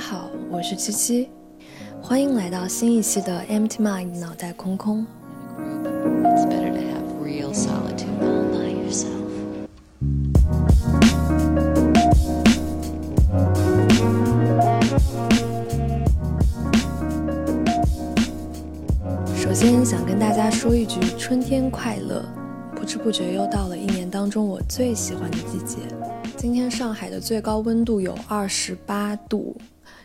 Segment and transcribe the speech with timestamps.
[0.00, 1.28] 好，我是七七，
[2.02, 5.06] 欢迎来到新一期的 Empty Mind 脑袋空空。
[5.58, 9.28] It's better to have real solitude all by yourself.
[19.36, 22.39] 首先想跟大家说一句春天快乐，不
[22.90, 25.76] 不知不觉又到了一年当中我最喜欢的季节。
[26.36, 29.56] 今天上海的最高温度有二十八度，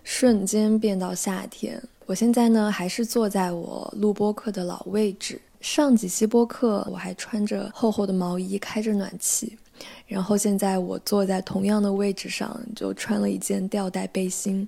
[0.03, 1.81] 瞬间变到夏天。
[2.05, 5.41] 我现在呢还是坐在我录播课的老位置。
[5.61, 9.57] 上几期播客我还穿着厚厚的毛衣，开着暖气，
[10.05, 14.67] 然后现在我坐在同样的位置上，就穿了一件吊带背心。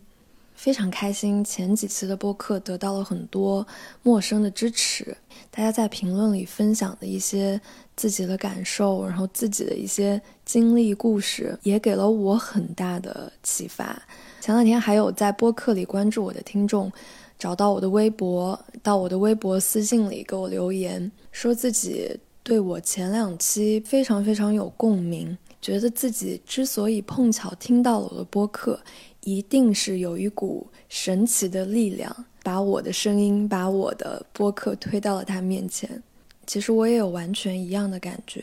[0.55, 3.67] 非常开心，前几期的播客得到了很多
[4.01, 5.15] 陌生的支持，
[5.51, 7.61] 大家在评论里分享的一些
[7.97, 14.01] 自己的感受，然后自己的一些经历故事，也给了我很大的启发。
[14.39, 16.89] 前两天还有在播客里关注我的听众，
[17.37, 28.79] 找到我的微博，到我的微博私信里给我留言，说自己对我前两期非常非常有共鸣，觉得自己之所以碰巧听到了我的播客。
[29.21, 36.01] 一定是有一股神奇的力量，把我的声音，把我的播客推到了他面前。
[36.47, 38.41] 其实我也有完全一样的感觉，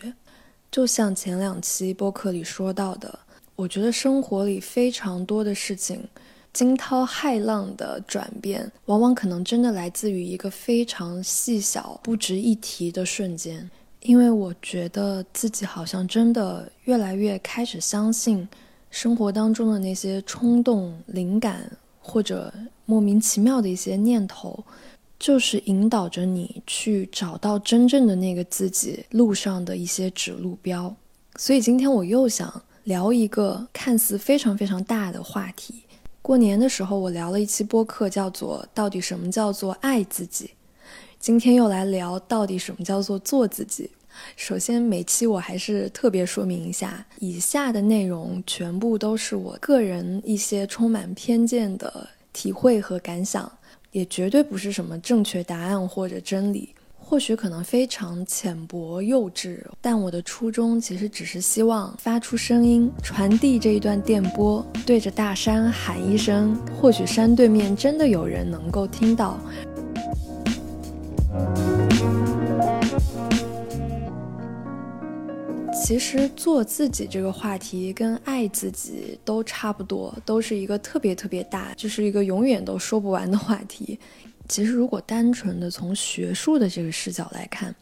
[0.71, 3.19] 就像前两期播客里说到的，
[3.57, 6.07] 我觉得生活里非常多的事情，
[6.53, 13.69] 惊涛骇浪的转变，往往可能真的来自于一个非常细小、不值一提的瞬间。
[14.03, 18.47] 因为我觉得自己好像真的越来越开始相信。
[18.91, 21.69] 生活当中的那些冲动、灵感，
[22.01, 22.55] 或者
[22.87, 24.63] 莫名其妙的一些念头，
[25.25, 30.95] 就是引导着你去找到真正的那个自己路上的一些指路标。
[31.37, 35.77] 所以今天我又想聊一个看似非常非常大的话题。
[36.21, 40.51] 过年的时候我聊了一期播客，叫做“到底什么叫做爱自己”。
[41.19, 43.91] 今天又来聊到底什么叫做做自己。
[44.37, 53.51] 首先，每期我还是特别说明一下，以下的内容全部都是我个人一些充满偏见的体会和感想，
[53.95, 56.75] 也绝对不是什么正确答案或者真理。
[57.07, 69.39] 或许可能非常浅薄幼稚，但我的初衷其实只是希望发出声音，传递这一段电波，对着大山喊一声，或许山对面真的有人能够听到。
[75.85, 83.99] 其实做自己这个话题跟爱自己都差不多，都是一个特别特别大，就是一个永远都说不完的话题。
[84.49, 87.75] 其实如果单纯的从学术的这个视角来看，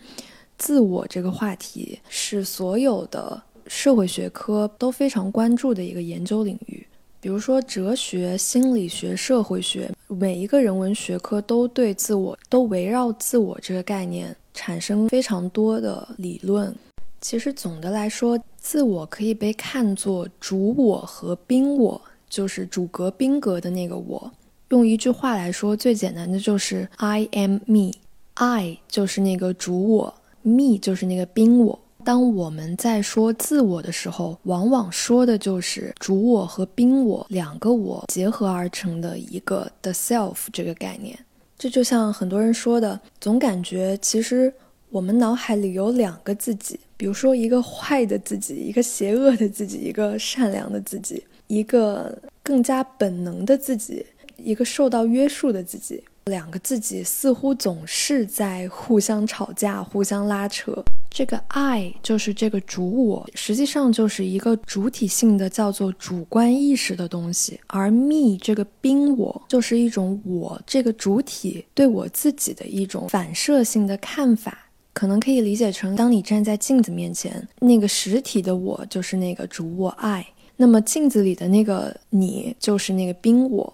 [0.58, 6.84] 自我这个话题是所有的社会学科都非常关注的一个研究领域。
[7.20, 16.74] 比如说哲学、心理学、社会学，每一个人文学科都对自我，都围绕自我这个概念产生非常多的理论。
[17.22, 24.30] 其实总的来说，自我可以被看作主我和宾我，就是主格宾格的那个我。
[24.70, 27.92] 用一句话来说，最简单的就是 I am me。
[28.34, 31.78] I 就是那个主我，me 就是那个宾我。
[32.04, 41.16] 当我们在说自我的时候，往往说的就是主我和宾我两个我结合而成的一个 the self 这个概念。
[41.56, 44.52] 这就像很多人说的，总感觉其实
[44.92, 46.78] 我们脑海里有两个自己。
[46.98, 54.04] 比如说，一个坏的自己，一个邪恶的自己，一个善良的自己，一个更加本能的自己，
[54.36, 60.84] 一个受到约束的自己，两个自己似乎总是在互相吵架、互相拉扯。
[61.10, 74.68] 这个爱就是这个主我，实际上就是一个主体性的叫做主观意识的东西，而 me 这个宾我就是一种我这个主体对我自己的一种反射性的看法。
[74.92, 83.72] 可能可以理解成，当你站在镜子面前，那个实体的我就是那个主我爱，那么镜子里的那个你就是那个冰我。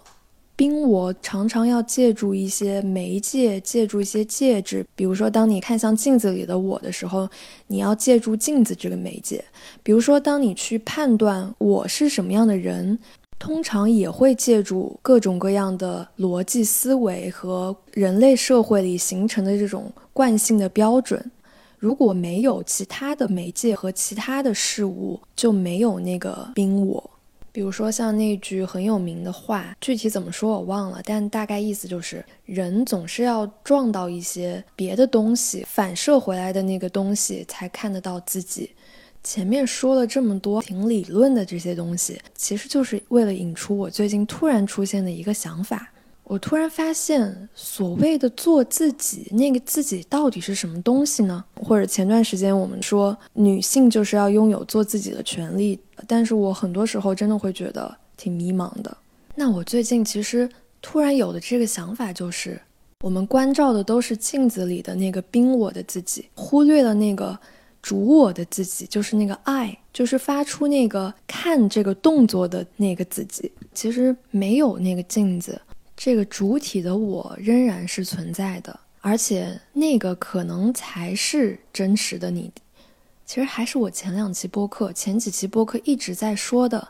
[0.55, 7.29] 冰我常常要借助一些媒介，借助一些介质，比如说，当你看向镜子里的我的时候，
[7.67, 9.39] 你要借助镜子这个媒介；
[9.83, 12.99] 比如说，当你去判断我是什么样的人。
[13.39, 21.31] 通常也会借助各种各样的逻辑思维和人类社会里形成的这种惯性的标准。
[21.77, 27.09] 如果没有其他的媒介和其他的事物，就没有那个宾我。
[27.51, 38.69] 比如说像那句很有名的话，具体怎么说我忘了，但大概意思就是：人总是要撞到一些别的东西，反射回来的那个东西，才看得到自己。
[39.29, 45.87] 前面说了这么多挺理论的这些东西，其实就是为了引出我最近突然出现的一个想法。
[46.23, 51.45] 我突然发现，所谓的做自己，那个自己到底是什么东西呢？
[51.61, 58.97] 或者前段时间我们说女性就是要拥有做自己的权利，但是我很多时候真的会觉得挺迷茫的。
[59.35, 60.49] 那我最近其实
[60.81, 62.59] 突然有的这个想法就是，
[63.01, 67.37] 我们关照的都是镜子里的那个冰我的自己，忽略了那个
[67.81, 73.51] 主我的自己，就是那个爱，就是发出那个看这个动作的那个自己。
[73.73, 75.61] 其实没有那个镜子。
[75.95, 82.49] 这个主体的我仍然是存在的，而且那个可能才是真实的你。
[83.25, 86.87] 其实还是我前两期播客、前几期播客一直在说的，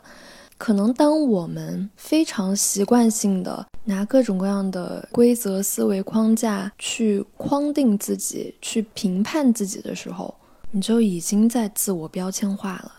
[0.56, 10.32] 可能当我们非常习惯性的拿各种各样的规则思维框架去框定自己、去评判自己的时候，
[10.72, 12.92] 你就已经在自我标签化了。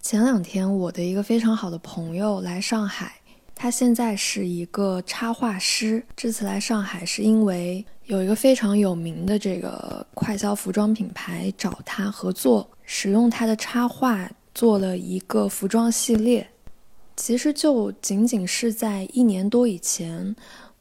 [0.00, 3.12] 前两天，我的一个非常好的朋友来上海。
[3.54, 16.46] 他现在是一个插画师，这次来上海是因为有一个非常有名的这个快消服装品牌找他合作，使用他的插画做了一个服装系列。
[17.16, 20.34] 其实就仅仅是在一年多以前，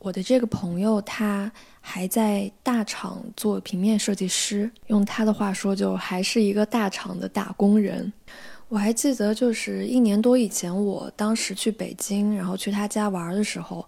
[0.04, 8.12] 我的这个朋友他还在大厂做平面设计师，用他的话说，就还是一个大厂的打工人。
[8.68, 13.88] 我还记得，就是一年多以前，我当时去北京，然后去他家玩的时候，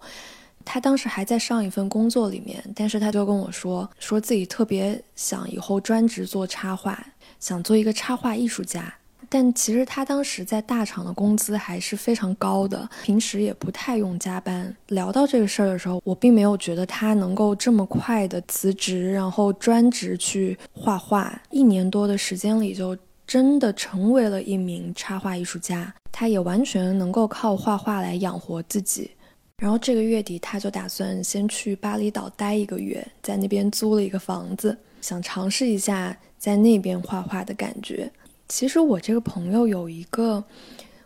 [0.64, 6.98] 他当时还在上一份工作里面，但是他就跟我说，说自己特别想以后专职做插画，
[7.38, 8.90] 想做一个插画艺术家。
[9.28, 14.74] 但其实他当时在大厂的工资还是非常高的，平时也不太用加班。
[14.88, 22.96] 聊到这个事儿的时候，我并没有觉得他能够这么快的辞职，然后专职去画画，一年多的时间里就。
[23.26, 29.10] 真的成为了一名插画艺术家，他也完全能够靠画画来养活自己。
[29.58, 38.08] 然后这个月底，他就打算先去巴厘岛待一个月，在那边租了一个房子，想尝试一下在那边画画的感觉。
[38.48, 40.44] 其实我这个朋友有一个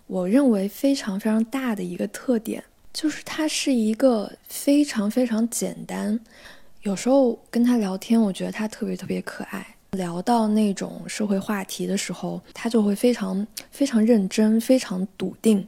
[0.07, 6.19] 我认为非常非常大的一个特点，就是他是一个非常非常简单。
[6.83, 9.77] 有时候跟他聊天，我觉得他特别特别可爱。
[9.93, 15.67] 聊到那种社会话题的时候，他就会非常非常认真，非常笃定，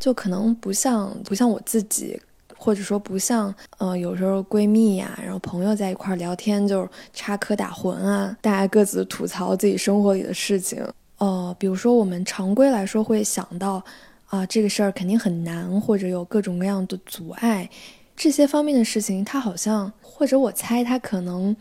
[0.00, 2.20] 就可能不像不像我自己，
[2.64, 10.82] 或者说不像呃有时候闺蜜呀，然后朋友在一块聊天，就是插科打诨啊，大家各自吐槽自己生活里的事情。
[11.18, 13.84] 呃，比如说我们常规来说会想到
[14.28, 17.68] 啊这个事儿肯定很难，或者有各种各样的阻碍，
[18.16, 21.54] 这些方面的事情，他好像或者我猜他可能。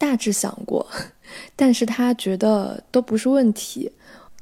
[0.00, 0.86] 大致想过，
[1.54, 3.92] 但是他觉得都不是问题，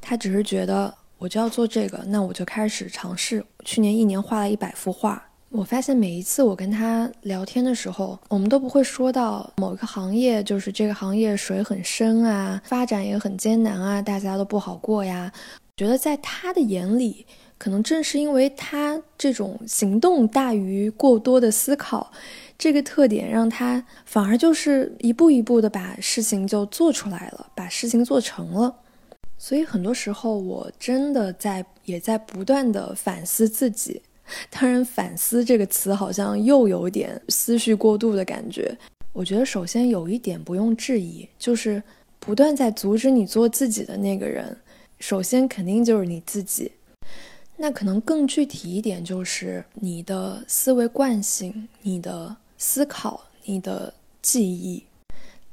[0.00, 3.44] 他只是觉得我就要做这个，那我就开始尝试。
[3.64, 15.32] 去年一年画了一百幅画，我发现每一次我跟他聊天的时候，我们都不会说到某一个行业，就是这个行业水很深啊，发展也很艰难啊，大家都不好过呀。
[15.76, 17.26] 觉得在他的眼里。
[17.60, 22.12] 可能正是因为他这种行动大于过多的思考，
[22.56, 28.72] 这个特点让他反而就是一步一步的把事情就做出来了，把事情做成了。
[29.36, 34.00] 所以很多时候我真的在也在不断的反思自己。
[34.50, 38.76] 当然，反思这个词好像又有点思绪过度的感觉。
[39.12, 41.82] 我觉得首先有一点不用质疑，就是
[42.20, 44.56] 不断在阻止你做自己的那个人，
[45.00, 46.70] 首先肯定就是你自己。
[47.56, 53.92] 那可能更具体一点，就是你的思维惯性、你的思考、你的
[54.22, 54.84] 记忆。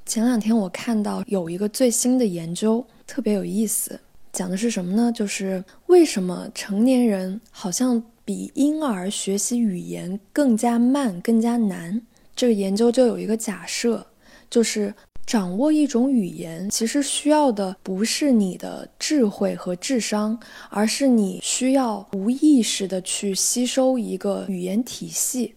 [0.05, 3.99] 前两天我看到有一个最新的研究，特别有意思，
[4.31, 5.11] 讲的是什么呢？
[5.11, 12.01] 就是为什么成年人好像比婴儿学习语言更加慢、更加难？
[12.35, 14.07] 这个研究就有一个假设，
[14.49, 14.93] 就是。
[15.25, 20.39] 掌握一种语言，其实需要的不是你的智慧和智商，
[20.69, 25.55] 而是你需要无意识的去吸收一个语言体系。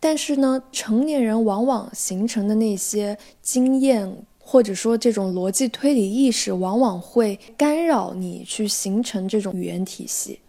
[0.00, 10.40] 但是呢，成年人往往形成的那些经验，或者说这种逻辑推理意识，往往会干扰你去形成这种语言体系。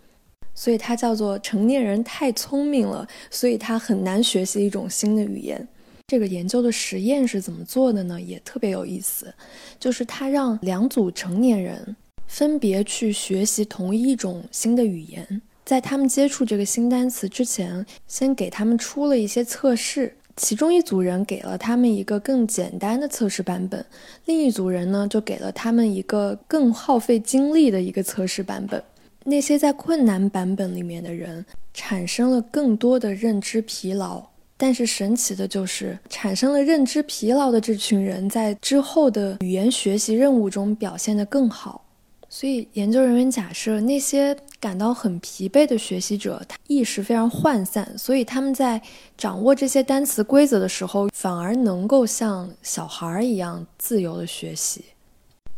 [0.61, 5.67] 所以它叫做成年人太聪明了，所以他很难学习一种新的语言。
[6.05, 8.21] 这个研究的实验是怎么做的呢？
[8.21, 9.33] 也特别有意思，
[9.79, 11.95] 就是他让两组成年人
[12.27, 23.83] 分别去学习同一种新的语言，在他们接触这个新单词之前，先给他们出了一些测试，其中一组人给了他们一个更简单的测试版本，
[24.25, 28.83] 另一组人呢就给了他们一个更耗费精力的一个测试版本。
[29.23, 34.23] 那些在困难版本里面的人产生了更多的认知疲劳，
[34.57, 41.85] 但是神奇的就是产生了认知疲劳的这群人在之后的语言学习任务中表现得更好。
[42.33, 48.81] 所以，研究人员假设那些感到很疲惫的学习者，他意识非常涣散，所以他们在
[49.17, 54.85] 掌握这些单词规则的时候，反而能够像小孩一样自由的学习。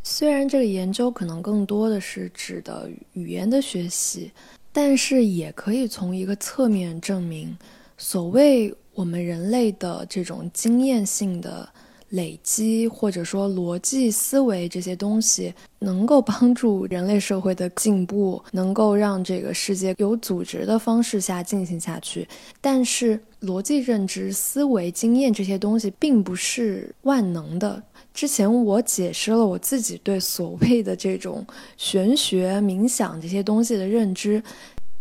[0.03, 4.29] 虽然这个研究可能更多的是指的语言的学习，
[4.71, 7.57] 但是也可以从一个侧面证明，
[7.97, 11.67] 所谓我们人类的这种经验性的。
[12.09, 22.27] 累积或者说逻辑思维这些东西，能够帮助人类社会的进步，能够让这个世界有组织的方式下进行下去。
[22.61, 27.81] 但是，逻辑认知、思维、经验这些东西并不是万能的。
[28.13, 31.45] 之前我解释了我自己对所谓的这种
[31.77, 34.41] 玄学、冥想这些东西的认知，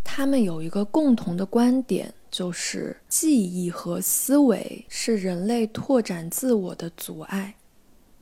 [0.03, 2.13] 他们有一个共同的观点。
[2.33, 7.53] 就是记忆和思维是人类拓展自我的阻碍。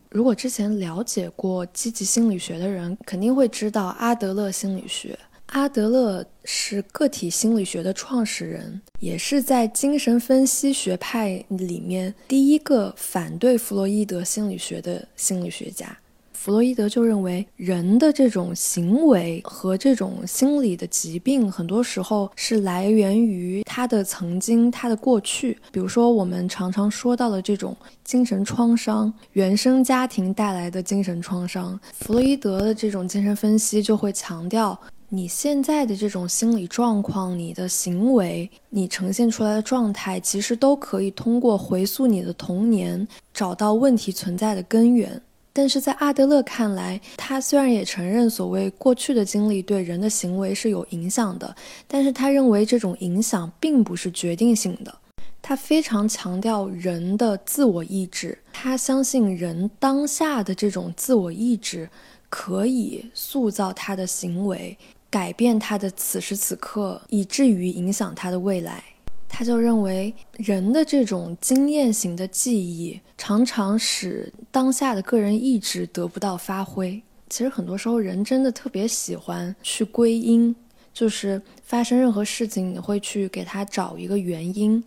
[0.10, 5.18] 如果之前了解过积极心理学的人，肯定会知道阿德勒心理学。
[5.52, 15.98] 阿德勒是个体心理学的创始人，也是在精神分析学派里面第一个反对弗洛伊德心理学的心理学家。
[16.32, 25.58] 弗洛伊德就认为，人的这种行为和这种心理的疾病，很多时候是来源于他的曾经、他的过去。
[25.72, 34.80] 比如说，我们常常说到的这种精神创伤、原生家庭带来的精神创伤，弗洛伊德的这种精神分析就会强调，
[35.14, 45.22] 你现在的这种心理状况、你的行为、你呈现出来的状态，其实都可以通过回溯你的童年，找到问题存在的根源。
[45.52, 51.54] 但是在阿德勒看来，他虽然也承认所谓过去的经历对人的行为是有影响的，
[51.90, 54.98] 但是他认为这种影响并不是决定性的。
[55.42, 61.90] 他非常强调人的自我意志，他相信人当下的这种自我意志
[62.30, 64.78] 可以塑造他的行为，
[65.12, 68.84] 改变他的此时此刻，以至于影响他的未来。
[69.28, 77.02] 他就认为，人的这种经验型的记忆常常使当下的个人意志得不到发挥。
[77.30, 80.54] 其实很多时候，人真的特别喜欢去归因，
[80.94, 84.84] 就是发生任何事情，你会去给他找一个原因。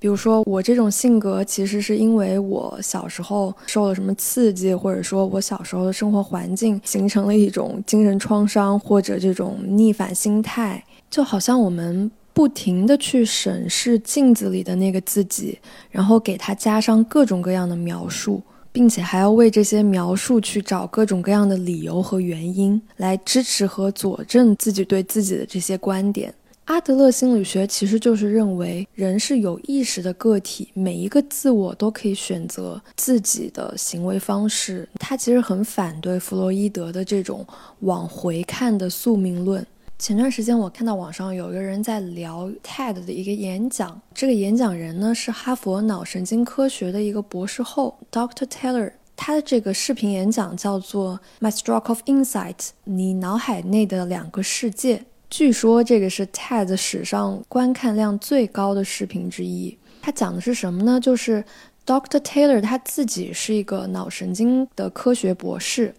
[0.00, 12.10] 比如说，我这种性格其实是因为我小时候受了什么刺激，或者说我小时候的生活环境形成了一种精神创伤，或者这种逆反心态，就好像我们。
[12.32, 15.58] 不停的去审视镜子里的那个自己，
[15.90, 18.40] 然后给他加上各种各样的描述，
[18.72, 26.32] 并且还要为这些描述去找各种各样的理由和原因来支持和佐证自己对自己的这些观点。
[26.70, 34.88] 阿德勒心理学其实就是认为人是有意识的个体，每一个自我都可以选择自己的行为方式。
[34.94, 37.44] 他其实很反对弗洛伊德的这种
[37.80, 39.66] 往回看的宿命论。
[39.98, 48.46] 前段时间我看到网上有一个人在聊 TED 的一个演讲，这个演讲人呢是哈佛脑神经科学的一个博士后 Dr.
[48.46, 55.02] Taylor，他的这个视频演讲叫做 My Stroke of Insight，你脑海内的两个世界。
[55.30, 59.78] 据说这个是 TED 史上观看量最高的视频之一。
[60.02, 60.98] 他讲的是什么呢？
[60.98, 61.44] 就是
[61.86, 62.18] Dr.
[62.18, 65.94] Taylor 他自己是一个脑神经的科学博士。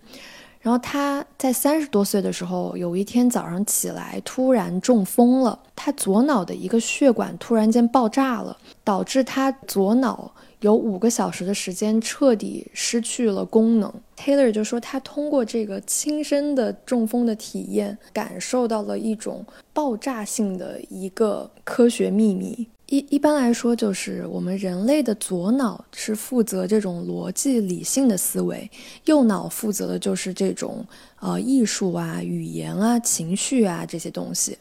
[0.60, 10.32] 然后他在三十多岁的时候，有一天早上起来突然中风了，他左脑的一个血管突然间爆炸了，导致他左脑
[10.62, 13.94] 有五个小时的时间彻底失去了功能。
[14.16, 22.68] Taylor 就说他通过这个亲身的中风的体验，感受到了一种爆炸性的一个科学秘密。
[22.88, 28.70] 一一般来说，就是我们人类的左脑是负责这种逻辑理性的思维，
[29.06, 30.86] 右脑负责的就是这种
[31.22, 34.58] 呃艺术啊、语言啊、情绪啊这些东西。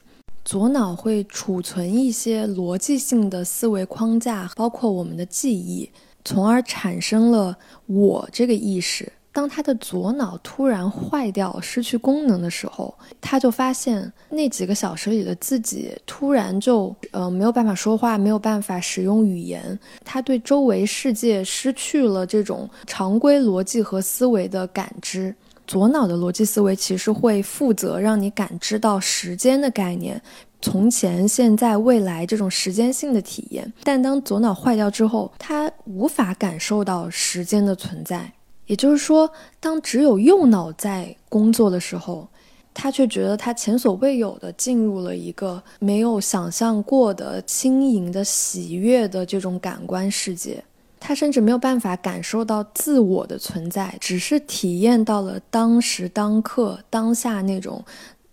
[0.50, 5.88] 左脑会储存一些逻辑性的思维框架，包括我们的记忆，
[6.25, 9.12] 从而产生了我这个意识。
[9.30, 25.33] 当他的左脑突然坏掉、失去功能的时候，他就发现那几个小时里的自己突然就呃没有办法说话，没有办法使用语言，他对周围世界失去了这种常规逻辑和思维的感知。
[25.70, 30.20] 左脑的逻辑思维其实会负责让你感知到时间的概念，
[30.60, 33.72] 从前、现在、未来这种时间性的体验。
[33.84, 38.32] 但当左脑坏掉之后，他无法感受到时间的存在。
[38.66, 42.26] 也就是说，当只有右脑在工作的时候，
[42.74, 50.64] 他却觉得他前所未有的进入了一个没有想象过的轻盈的喜悦的这种感官世界。
[51.00, 57.83] 他甚至没有办法感受到自我的存在，只是体验到了当时当刻当下那种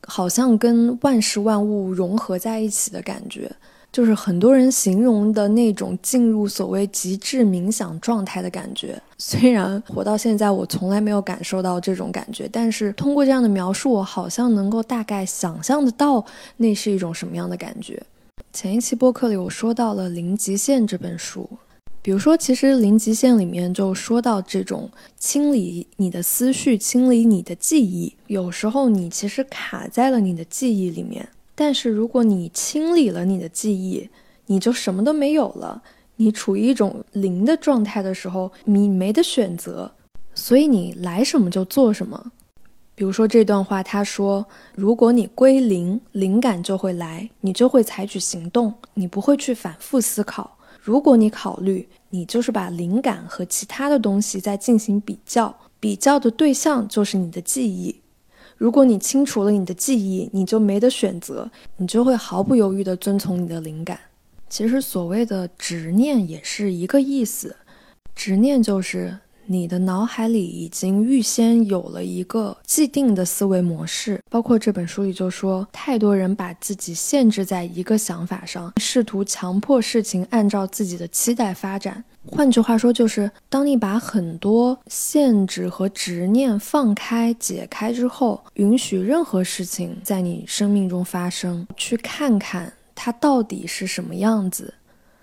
[0.06, 3.50] 好像跟万事万物融合在一起的感觉，
[3.92, 9.02] 就是很多人形容的那种进入所谓极致冥想状态的感觉。
[9.18, 16.24] 虽然活到现在，我从来没有感受到这种感觉，但是通过这样的描述，我好像能够大概想象得到
[16.58, 18.02] 那是一种什么样的感觉。
[18.54, 21.50] 前一期播客里，我说到了《零极限》这本书。
[22.08, 28.16] 比如说，其实《零极限》里面就说到这种清理你的思绪、清理你的记忆。
[28.28, 34.10] 有时候你其实卡在了你的记忆里面，但是如果你清理了你的记忆，
[34.46, 35.84] 你就什么都没有了。
[36.16, 39.92] 你处于一种零的状态的时候，你没得选择，
[40.34, 42.32] 所以你来什么就做什么。
[42.96, 50.57] 比如说这段话，他说：“如果你归零，灵感就会来，你就会采取行动，你不会去反复思考。
[50.88, 57.94] 如果你考虑。”你就是把灵感和其他的东西在进行比较，比较的对象就是你的记忆。
[58.56, 64.00] 如果你清除了你的记忆，你就没得选择，你就会毫不犹豫地遵从你的灵感。
[64.48, 67.58] 其实所谓的执念也是一个意思，
[68.15, 69.17] 执念就是。
[69.50, 82.04] 你的脑海里已经预先有了一个既定的思维模式，包括这本书里就说，太多人把自己限制在一个想法上，试图强迫事情按照自己的期待发展。
[82.30, 94.74] 换句话说，就是当你把很多限制和执念放开、解开之后，允许任何事情在你生命中发生，去看看它到底是什么样子。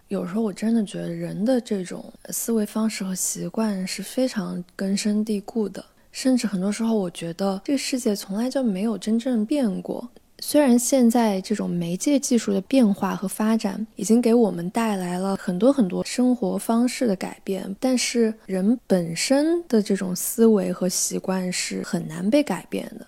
[0.08, 10.08] 有时候我真的觉得人的这种思维方式和习惯是非常根深蒂固的，甚至很多时候我觉得这个世界从来就没有真正变过。
[10.40, 23.06] 虽然现在这种媒介技术的变化和发展已经给我们带来了很多很多生活方式的改变，但是人本身的这种思维和习惯是很难被改变的。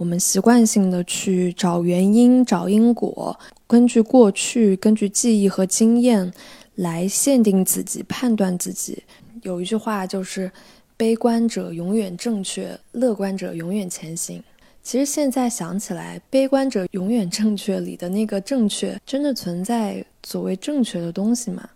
[0.00, 3.38] 我们习惯性的去找原因、找因果。
[3.66, 6.32] 根据过去、根据记忆和经验
[6.76, 9.02] 来限定自己、判断自己。
[9.42, 10.50] 有一句话就是
[10.96, 14.42] ：“悲观者永远正确，乐观者永远前行。”
[14.82, 21.68] 其实现在想起来，“悲观者永远正确”里的那个正确，真的存在所谓正确的东西吗？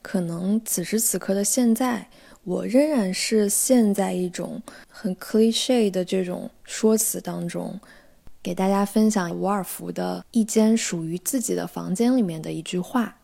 [0.00, 2.08] 可能此时此刻的现在，
[2.44, 7.80] 我仍然是陷在一种很 cliche 的这种说辞当中。
[8.42, 13.16] 给大家分享伍尔夫的一间属于自己的房间里面的一句话。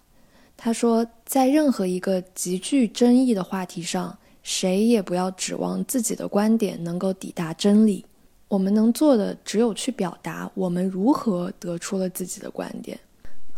[0.57, 8.03] 他说：“在任何一个极具争议的话题上，谁也不要指望自己的观点能够抵达真理。
[8.49, 12.99] 我们能做的只有去表达我们如何得出了自己的观点。”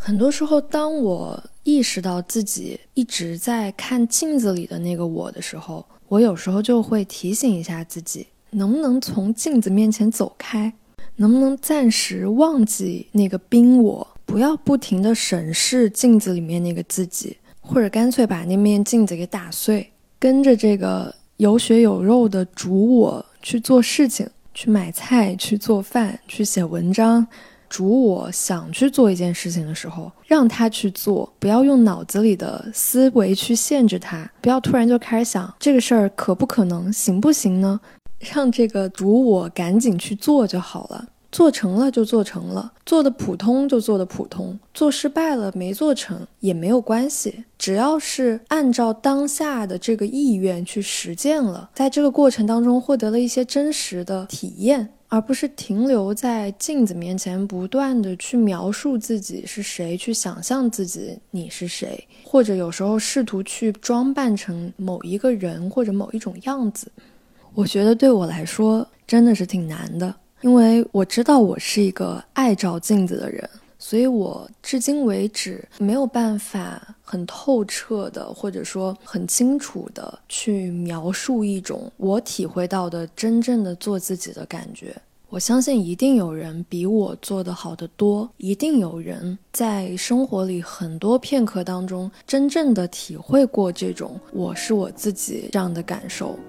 [0.05, 10.73] 很多时候，当我意识到自己一直在看镜子里的那个我的时候，我有时候就会提醒一下自己：能不能从镜子面前走开？
[11.15, 19.89] 能不能暂时忘记那个冰我，不要不停地审视镜子里面那个自己，或者干脆把那面镜子给打碎，
[20.19, 27.25] 跟着这个有血有肉的主我去做事情，去买菜，去做饭，去写文章。
[27.73, 37.79] 主我想去做一件事情的时候，让他去做，不要用脑子里的思维去限制他，不要突然就开始想这个事儿可不可能，行不行呢？
[38.19, 66.91] 让这个主我赶紧去做就好了，做成了就做成了，做的普通就做的普通，做失败了没做成也没有关系，只要是按照当下的这个意愿去实践了，在这个过程当中获得了一些真实的体验，而不是停留在镜子面前不断的去描述自己是谁，去想象自己你是谁，或者有时候试图去装扮成某一个人或者某一种样子。
[67.53, 73.47] 我觉得对我来说真的是挺难的，因为我知道我是一个爱照镜子的人，
[73.85, 84.95] 所以我至今为止没有办法很透彻的或者说很清楚的去描述一种我体会到的真正的做自己的感觉。
[85.27, 96.39] 我相信一定有人比我做得好得多，一定有人在生活里很多片刻当中真正的体会过这种我是我自己这样的感受。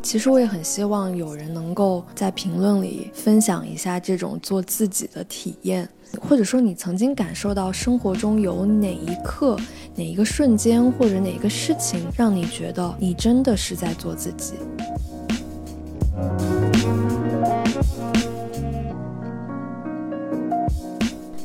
[0.00, 5.88] 其实我也很希望有人能够在评论里分享一下这种做自己的体验，
[6.20, 9.56] 或者说你曾经感受到生活中有哪一刻、
[9.94, 14.54] 哪一个瞬间或者哪一个事情，让你觉得你真的是在做自己。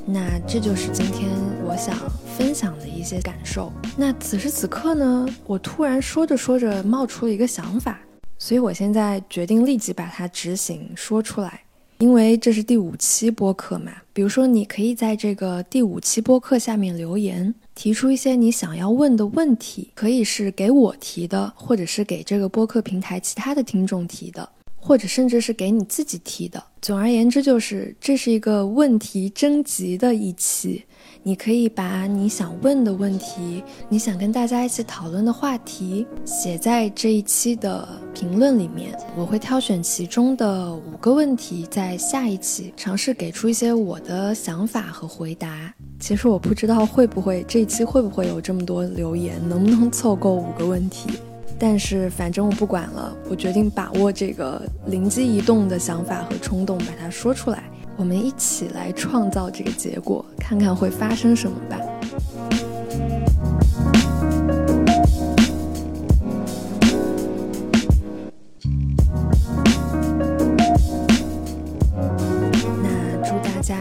[0.05, 1.29] 那这就是今天
[1.63, 1.95] 我想
[2.37, 3.71] 分享的一些感受。
[3.95, 7.99] 那此时此刻呢，我突然说着说着冒出了一个想法。
[8.41, 11.61] 所以我现在决定立即把它执行说出来，
[11.99, 13.91] 因为这是第五期播客嘛。
[14.13, 26.63] 比如说，你可以在这个第五期播客下面留言，提出一些你想要问的问题，可以是给我提的，或者是给这个播客平台其他的听众提的，或者甚至是给你自己提的。
[26.81, 30.83] 总而言之，就是这是一个问题征集的一期。
[31.21, 45.73] 你可以把你想问的问题，你想跟大家一起讨论的话题写在这一期的评论里面，我会挑选其中的五个问题，在下一期尝试给出一些我的想法和回答。
[45.99, 51.09] 其实我不知道会不会这一期会不会有这么多留言，能不能凑够五个问题，
[51.59, 57.69] 但是反正我不管了，我决定把握这个灵机一动的想法和冲动，把它说出来。
[57.99, 61.77] 我们一起来创造这个结果，看看会发生什么吧。
[72.81, 73.75] 那祝大家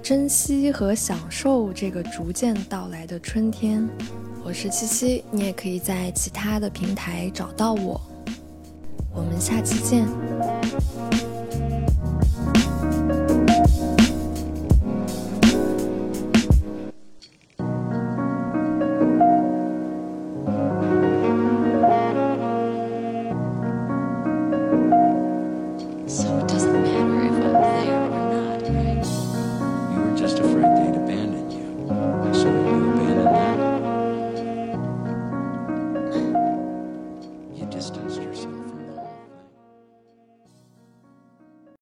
[0.00, 3.84] 珍惜和享受这个逐渐到来的春天。
[4.44, 8.00] 我是七七，你也可以在其他的平台找到我。
[9.12, 10.06] 我们下期见。